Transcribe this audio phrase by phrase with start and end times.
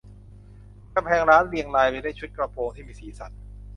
[0.95, 3.31] กำแพงร้านเรียงรายไปด้วยชุดกระโปรงที่มีสีสัน